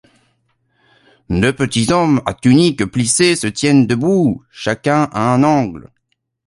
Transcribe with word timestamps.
Deux 1.29 1.53
petits 1.55 1.91
hommes 1.93 2.23
à 2.25 2.33
tunique 2.33 2.85
plissée 2.87 3.35
se 3.35 3.45
tiennent 3.45 3.85
debout, 3.85 4.43
chacun 4.49 5.03
à 5.13 5.31
un 5.31 5.43
angle. 5.43 5.91